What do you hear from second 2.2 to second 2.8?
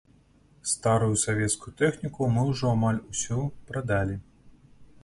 мы ўжо